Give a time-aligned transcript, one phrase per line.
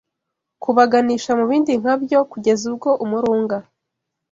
[0.63, 3.57] kubaganisha mu bindi nkabyo, kugeza ubwo umurunga